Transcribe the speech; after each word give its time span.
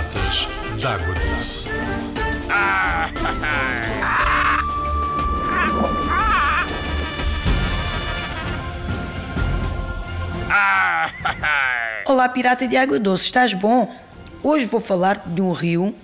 Piratas 0.00 0.48
d'Água 0.80 1.14
Doce. 1.14 1.68
Olá, 12.06 12.28
pirata 12.28 12.66
de 12.66 12.76
água 12.76 12.98
doce, 12.98 13.24
estás 13.24 13.52
bom? 13.52 13.94
Hoje 14.42 14.64
vou 14.66 14.80
falar 14.80 15.22
de 15.26 15.40
um 15.40 15.52
rio 15.52 15.94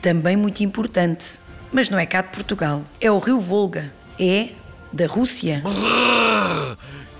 também 0.00 0.36
muito 0.36 0.62
importante, 0.62 1.38
mas 1.70 1.90
não 1.90 1.98
é 1.98 2.06
cá 2.06 2.22
de 2.22 2.28
Portugal. 2.28 2.82
É 3.00 3.10
o 3.10 3.18
rio 3.18 3.38
Volga. 3.38 3.92
É 4.18 4.50
da 4.92 5.06
Rússia. 5.06 5.62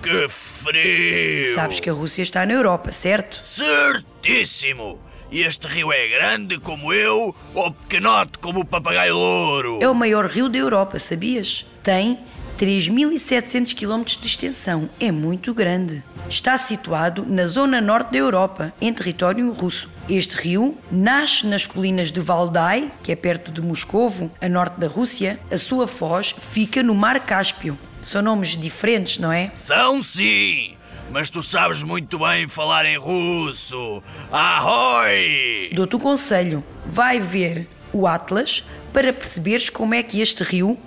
Que 0.02 0.28
frio! 0.28 1.54
Sabes 1.54 1.78
que 1.78 1.90
a 1.90 1.92
Rússia 1.92 2.22
está 2.22 2.44
na 2.46 2.54
Europa, 2.54 2.90
certo? 2.90 3.38
Certíssimo! 3.42 5.11
E 5.32 5.40
este 5.40 5.66
rio 5.66 5.90
é 5.90 6.08
grande 6.08 6.58
como 6.58 6.92
eu 6.92 7.34
ou 7.54 7.70
pequenote 7.70 8.38
como 8.38 8.60
o 8.60 8.66
papagaio 8.66 9.14
louro? 9.14 9.78
É 9.80 9.88
o 9.88 9.94
maior 9.94 10.26
rio 10.26 10.46
da 10.46 10.58
Europa, 10.58 10.98
sabias? 10.98 11.64
Tem 11.82 12.18
3.700 12.58 13.74
km 13.74 14.04
de 14.20 14.26
extensão. 14.26 14.90
É 15.00 15.10
muito 15.10 15.54
grande. 15.54 16.04
Está 16.28 16.58
situado 16.58 17.24
na 17.26 17.46
zona 17.46 17.80
norte 17.80 18.12
da 18.12 18.18
Europa, 18.18 18.74
em 18.78 18.92
território 18.92 19.50
russo. 19.54 19.88
Este 20.06 20.36
rio 20.36 20.76
nasce 20.90 21.46
nas 21.46 21.66
colinas 21.66 22.12
de 22.12 22.20
Valdai, 22.20 22.92
que 23.02 23.10
é 23.10 23.16
perto 23.16 23.50
de 23.50 23.62
Moscovo, 23.62 24.30
a 24.38 24.50
norte 24.50 24.78
da 24.78 24.86
Rússia. 24.86 25.40
A 25.50 25.56
sua 25.56 25.88
foz 25.88 26.34
fica 26.38 26.82
no 26.82 26.94
Mar 26.94 27.18
Cáspio. 27.24 27.78
São 28.02 28.20
nomes 28.20 28.50
diferentes, 28.50 29.16
não 29.16 29.32
é? 29.32 29.48
São 29.50 30.02
sim! 30.02 30.76
Mas 31.12 31.28
tu 31.28 31.42
sabes 31.42 31.82
muito 31.82 32.18
bem 32.18 32.48
falar 32.48 32.86
em 32.86 32.96
russo! 32.96 34.02
Ahoy! 34.32 35.70
Dou-te 35.74 35.96
o 35.96 35.98
conselho: 35.98 36.64
vai 36.86 37.20
ver 37.20 37.68
o 37.92 38.06
Atlas 38.06 38.64
para 38.94 39.12
perceberes 39.12 39.68
como 39.68 39.92
é 39.92 40.02
que 40.02 40.22
este 40.22 40.42
rio 40.42 40.78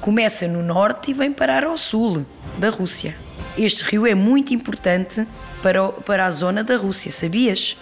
começa 0.00 0.48
no 0.48 0.64
norte 0.64 1.12
e 1.12 1.14
vem 1.14 1.32
parar 1.32 1.62
ao 1.62 1.78
sul 1.78 2.26
da 2.58 2.70
Rússia. 2.70 3.16
Este 3.56 3.84
rio 3.84 4.04
é 4.04 4.16
muito 4.16 4.52
importante 4.52 5.24
para, 5.62 5.88
para 5.90 6.26
a 6.26 6.30
zona 6.32 6.64
da 6.64 6.76
Rússia, 6.76 7.12
sabias? 7.12 7.76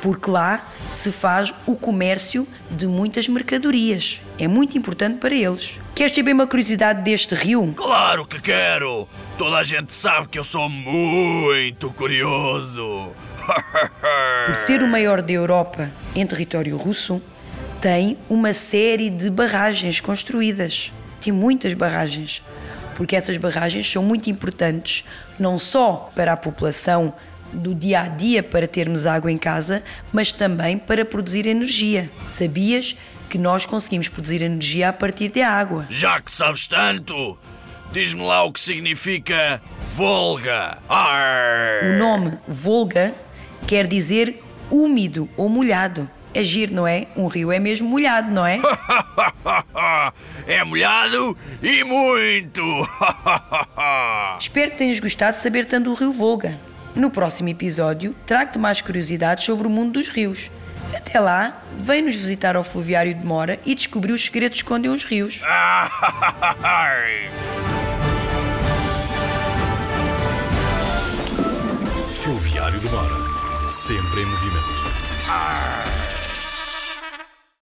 Porque 0.00 0.30
lá 0.30 0.68
se 0.92 1.10
faz 1.10 1.52
o 1.66 1.76
comércio 1.76 2.46
de 2.70 2.86
muitas 2.86 3.28
mercadorias. 3.28 4.20
É 4.38 4.46
muito 4.46 4.78
importante 4.78 5.18
para 5.18 5.34
eles. 5.34 5.78
Queres 5.94 6.14
saber 6.14 6.32
uma 6.32 6.46
curiosidade 6.46 7.02
deste 7.02 7.34
rio? 7.34 7.72
Claro 7.76 8.26
que 8.26 8.40
quero! 8.40 9.08
Toda 9.36 9.56
a 9.56 9.62
gente 9.62 9.92
sabe 9.92 10.28
que 10.28 10.38
eu 10.38 10.44
sou 10.44 10.68
muito 10.68 11.90
curioso! 11.90 13.12
Por 14.46 14.54
ser 14.56 14.82
o 14.82 14.88
maior 14.88 15.22
da 15.22 15.32
Europa 15.32 15.90
em 16.14 16.26
território 16.26 16.76
russo, 16.76 17.20
tem 17.80 18.18
uma 18.28 18.52
série 18.52 19.10
de 19.10 19.30
barragens 19.30 20.00
construídas. 20.00 20.92
Tem 21.20 21.32
muitas 21.32 21.74
barragens. 21.74 22.42
Porque 22.96 23.14
essas 23.14 23.36
barragens 23.36 23.90
são 23.90 24.02
muito 24.02 24.28
importantes, 24.28 25.04
não 25.38 25.56
só 25.56 26.10
para 26.14 26.32
a 26.32 26.36
população 26.36 27.14
do 27.52 27.74
dia 27.74 28.02
a 28.02 28.08
dia 28.08 28.42
para 28.42 28.66
termos 28.66 29.06
água 29.06 29.30
em 29.30 29.38
casa, 29.38 29.82
mas 30.12 30.32
também 30.32 30.78
para 30.78 31.04
produzir 31.04 31.46
energia. 31.46 32.10
Sabias 32.36 32.96
que 33.28 33.38
nós 33.38 33.66
conseguimos 33.66 34.08
produzir 34.08 34.42
energia 34.42 34.88
a 34.88 34.92
partir 34.92 35.28
da 35.28 35.48
água? 35.48 35.86
Já 35.88 36.20
que 36.20 36.30
sabes 36.30 36.66
tanto, 36.66 37.38
diz-me 37.92 38.22
lá 38.22 38.44
o 38.44 38.52
que 38.52 38.60
significa 38.60 39.60
Volga! 39.94 40.78
Arr! 40.88 41.94
O 41.94 41.98
nome 41.98 42.38
Volga 42.46 43.14
quer 43.66 43.86
dizer 43.86 44.42
úmido 44.70 45.28
ou 45.36 45.48
molhado. 45.48 46.08
É 46.34 46.44
giro, 46.44 46.74
não 46.74 46.86
é? 46.86 47.06
Um 47.16 47.26
rio 47.26 47.50
é 47.50 47.58
mesmo 47.58 47.88
molhado, 47.88 48.30
não 48.30 48.46
é? 48.46 48.60
é 50.46 50.62
molhado 50.62 51.36
e 51.62 51.82
muito! 51.84 52.62
Espero 54.38 54.70
que 54.70 54.76
tenhas 54.76 55.00
gostado 55.00 55.36
de 55.36 55.42
saber 55.42 55.64
tanto 55.64 55.90
do 55.90 55.94
rio 55.94 56.12
Volga. 56.12 56.58
No 56.94 57.10
próximo 57.10 57.48
episódio, 57.48 58.14
trago-te 58.26 58.58
mais 58.58 58.80
curiosidades 58.80 59.44
sobre 59.44 59.66
o 59.66 59.70
mundo 59.70 59.92
dos 59.92 60.08
rios. 60.08 60.50
Até 60.94 61.20
lá, 61.20 61.62
vem 61.78 62.02
nos 62.02 62.16
visitar 62.16 62.56
ao 62.56 62.64
Fluviário 62.64 63.14
de 63.14 63.24
Mora 63.24 63.60
e 63.64 63.74
descobrir 63.74 64.12
os 64.12 64.24
segredos 64.24 64.58
que 64.58 64.64
escondem 64.64 64.90
os 64.90 65.04
rios. 65.04 65.42
Fluviário 72.22 72.78
de 72.80 72.88
Mora. 72.88 73.66
Sempre 73.66 74.22
em 74.22 74.26
movimento. 74.26 74.78